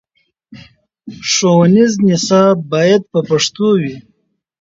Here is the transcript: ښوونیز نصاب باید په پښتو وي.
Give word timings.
ښوونیز 1.31 1.93
نصاب 2.07 2.57
باید 2.73 3.01
په 3.11 3.19
پښتو 3.29 3.67
وي. 3.81 3.95